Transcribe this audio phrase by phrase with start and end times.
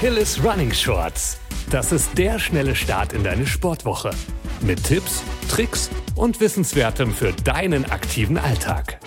[0.00, 1.38] Achilles Running Shorts.
[1.68, 4.12] Das ist der schnelle Start in deine Sportwoche.
[4.62, 8.98] Mit Tipps, Tricks und Wissenswertem für deinen aktiven Alltag.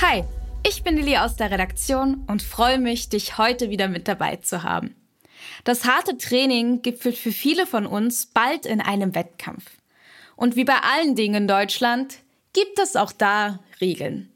[0.00, 0.22] Hi,
[0.64, 4.62] ich bin Lili aus der Redaktion und freue mich, dich heute wieder mit dabei zu
[4.62, 4.94] haben.
[5.64, 9.64] Das harte Training gipfelt für viele von uns bald in einem Wettkampf.
[10.36, 12.18] Und wie bei allen Dingen in Deutschland
[12.52, 14.30] gibt es auch da Regeln.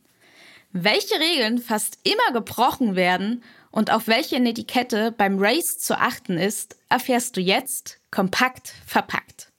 [0.72, 6.76] Welche Regeln fast immer gebrochen werden und auf welche Etikette beim Race zu achten ist,
[6.88, 9.52] erfährst du jetzt kompakt verpackt.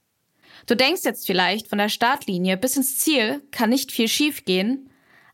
[0.67, 4.89] Du denkst jetzt vielleicht, von der Startlinie bis ins Ziel kann nicht viel schiefgehen,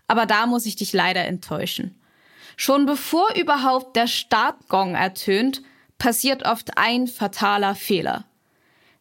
[0.08, 2.00] aber da muss ich dich leider enttäuschen.
[2.55, 5.62] Schon bevor überhaupt der Startgong ertönt,
[5.98, 8.25] passiert oft ein fataler Fehler.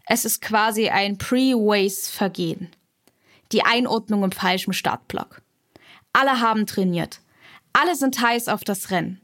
[0.07, 2.71] Es ist quasi ein Pre-Race-Vergehen.
[3.53, 5.43] Die Einordnung im falschen Startblock.
[6.13, 7.21] Alle haben trainiert.
[7.73, 9.21] Alle sind heiß auf das Rennen.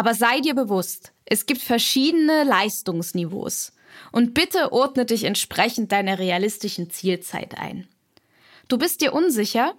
[0.00, 3.74] Aber sei dir bewusst, es gibt verschiedene Leistungsniveaus.
[4.12, 7.86] Und bitte ordne dich entsprechend deiner realistischen Zielzeit ein.
[8.68, 9.74] Du bist dir unsicher?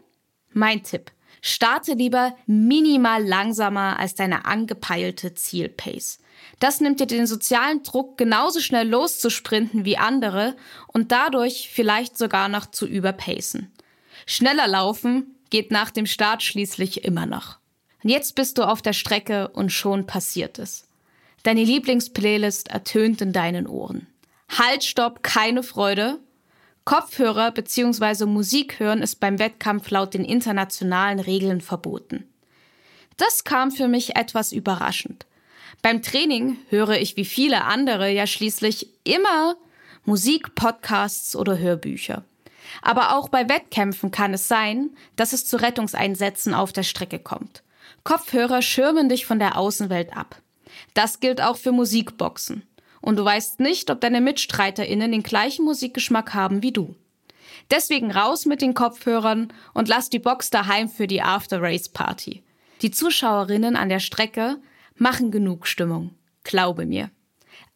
[0.54, 1.12] Mein Tipp.
[1.42, 6.20] Starte lieber minimal langsamer als deine angepeilte Zielpace.
[6.60, 10.56] Das nimmt dir den sozialen Druck, genauso schnell loszusprinten wie andere
[10.86, 13.72] und dadurch vielleicht sogar noch zu überpacen.
[14.28, 17.61] Schneller laufen geht nach dem Start schließlich immer noch.
[18.04, 20.88] Und jetzt bist du auf der Strecke und schon passiert es.
[21.44, 24.08] Deine Lieblingsplaylist ertönt in deinen Ohren.
[24.50, 26.20] Halt, stopp, keine Freude.
[26.84, 28.26] Kopfhörer bzw.
[28.26, 32.28] Musik hören ist beim Wettkampf laut den internationalen Regeln verboten.
[33.18, 35.26] Das kam für mich etwas überraschend.
[35.82, 39.56] Beim Training höre ich wie viele andere ja schließlich immer
[40.06, 42.24] Musik, Podcasts oder Hörbücher.
[42.82, 47.64] Aber auch bei Wettkämpfen kann es sein, dass es zu Rettungseinsätzen auf der Strecke kommt.
[48.04, 50.42] Kopfhörer schirmen dich von der Außenwelt ab.
[50.94, 52.64] Das gilt auch für Musikboxen.
[53.02, 56.96] Und du weißt nicht, ob deine MitstreiterInnen den gleichen Musikgeschmack haben wie du.
[57.72, 62.44] Deswegen raus mit den Kopfhörern und lass die Box daheim für die After-Race-Party.
[62.82, 64.58] Die Zuschauerinnen an der Strecke
[64.96, 66.16] machen genug Stimmung.
[66.44, 67.10] Glaube mir.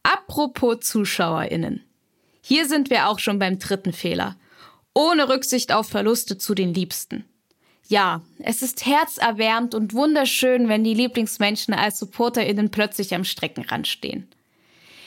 [0.03, 1.83] Apropos ZuschauerInnen.
[2.41, 4.38] Hier sind wir auch schon beim dritten Fehler.
[4.94, 7.25] Ohne Rücksicht auf Verluste zu den Liebsten.
[7.88, 14.28] Ja, es ist herzerwärmend und wunderschön, wenn die Lieblingsmenschen als SupporterInnen plötzlich am Streckenrand stehen.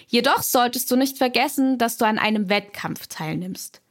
[0.07, 3.83] Jedoch solltest du nicht vergessen, dass du an einem Wettkampf teilnimmst.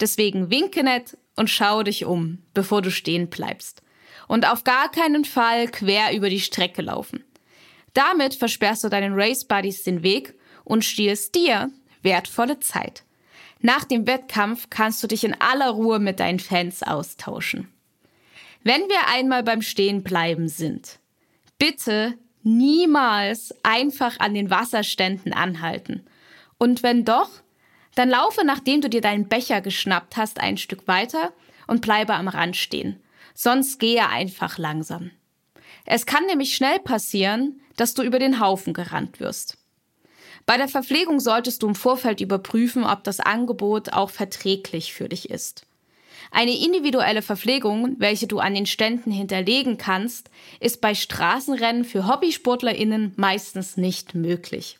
[0.00, 3.82] Deswegen winke nett und schau dich um, bevor du stehen bleibst.
[4.26, 7.24] Und auf gar keinen Fall quer über die Strecke laufen.
[7.94, 11.70] Damit versperrst du deinen Race Buddies den Weg und stiehlst dir
[12.02, 13.04] wertvolle Zeit.
[13.60, 17.68] Nach dem Wettkampf kannst du dich in aller Ruhe mit deinen Fans austauschen.
[18.64, 21.00] Wenn wir einmal beim Stehenbleiben sind,
[21.58, 22.14] bitte
[22.44, 26.04] niemals einfach an den Wasserständen anhalten.
[26.58, 27.30] Und wenn doch,
[27.94, 31.32] dann laufe, nachdem du dir deinen Becher geschnappt hast, ein Stück weiter
[31.66, 33.02] und bleibe am Rand stehen.
[33.34, 35.10] Sonst gehe einfach langsam.
[35.84, 39.58] Es kann nämlich schnell passieren, dass du über den Haufen gerannt wirst.
[40.46, 45.30] Bei der Verpflegung solltest du im Vorfeld überprüfen, ob das Angebot auch verträglich für dich
[45.30, 45.66] ist.
[46.30, 53.12] Eine individuelle Verpflegung, welche du an den Ständen hinterlegen kannst, ist bei Straßenrennen für Hobbysportlerinnen
[53.16, 54.78] meistens nicht möglich.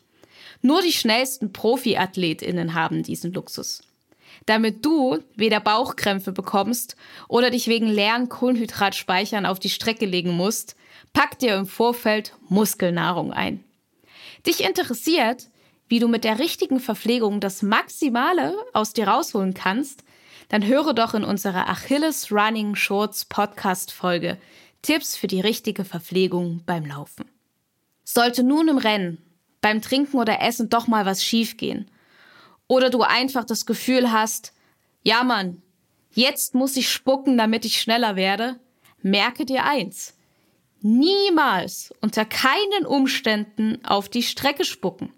[0.62, 3.82] Nur die schnellsten Profiathletinnen haben diesen Luxus.
[4.46, 6.96] Damit du weder Bauchkrämpfe bekommst
[7.28, 10.76] oder dich wegen leeren Kohlenhydratspeichern auf die Strecke legen musst,
[11.12, 13.62] pack dir im Vorfeld Muskelnahrung ein.
[14.46, 15.48] Dich interessiert,
[15.88, 20.04] wie du mit der richtigen Verpflegung das Maximale aus dir rausholen kannst,
[20.48, 24.38] dann höre doch in unserer Achilles Running Shorts Podcast Folge
[24.82, 27.24] Tipps für die richtige Verpflegung beim Laufen.
[28.04, 29.18] Sollte nun im Rennen,
[29.60, 31.88] beim Trinken oder Essen doch mal was schiefgehen
[32.72, 34.54] oder du einfach das Gefühl hast,
[35.02, 35.60] ja Mann,
[36.14, 38.58] jetzt muss ich spucken, damit ich schneller werde,
[39.02, 40.16] merke dir eins.
[40.80, 45.12] Niemals, unter keinen Umständen auf die Strecke spucken.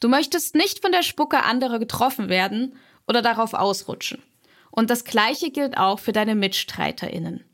[0.00, 2.74] Du möchtest nicht von der Spucke anderer getroffen werden
[3.06, 4.22] oder darauf ausrutschen.
[4.70, 7.44] Und das Gleiche gilt auch für deine MitstreiterInnen.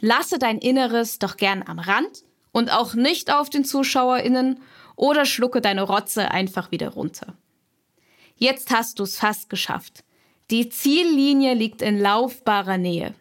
[0.00, 4.60] Lasse dein Inneres doch gern am Rand und auch nicht auf den ZuschauerInnen
[4.94, 7.34] oder schlucke deine Rotze einfach wieder runter.
[8.36, 10.04] Jetzt hast du es fast geschafft.
[10.50, 13.14] Die Ziellinie liegt in laufbarer Nähe.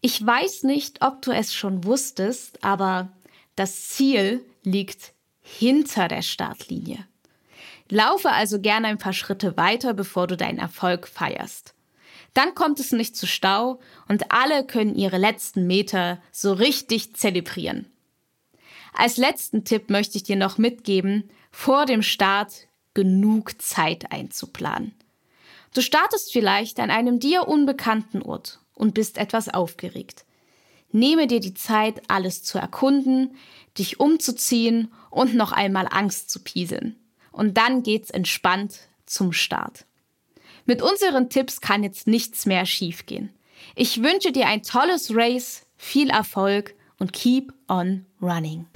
[0.00, 3.12] Ich weiß nicht, ob du es schon wusstest, aber
[3.56, 7.06] das Ziel liegt hinter der Startlinie.
[7.92, 11.74] Laufe also gerne ein paar Schritte weiter, bevor du deinen Erfolg feierst.
[12.32, 17.84] Dann kommt es nicht zu Stau und alle können ihre letzten Meter so richtig zelebrieren.
[18.94, 24.94] Als letzten Tipp möchte ich dir noch mitgeben, vor dem Start genug Zeit einzuplanen.
[25.74, 30.24] Du startest vielleicht an einem dir unbekannten Ort und bist etwas aufgeregt.
[30.92, 33.36] Nehme dir die Zeit, alles zu erkunden,
[33.76, 36.96] dich umzuziehen und noch einmal Angst zu pieseln.
[37.32, 39.86] Und dann geht's entspannt zum Start.
[40.64, 43.30] Mit unseren Tipps kann jetzt nichts mehr schiefgehen.
[43.74, 48.66] Ich wünsche dir ein tolles Race, viel Erfolg und keep on running.